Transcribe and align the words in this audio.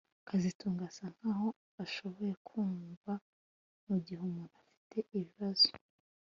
kazitunga 0.27 0.81
asa 0.89 1.05
nkaho 1.15 1.47
ashoboye 1.83 2.33
kumva 2.47 3.13
mugihe 3.87 4.21
umuntu 4.29 4.55
afite 4.63 4.97
ibibazo 5.17 5.69